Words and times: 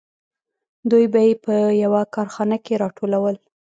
دوی 0.91 1.05
به 1.13 1.19
یې 1.27 1.33
په 1.45 1.53
یوه 1.83 2.01
کارخانه 2.15 2.57
کې 2.65 2.73
راټولول 2.83 3.35